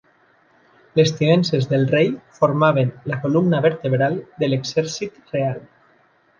[0.99, 2.09] Les tinences del rei
[2.39, 5.65] formaven la columna vertebral de l'exèrcit real.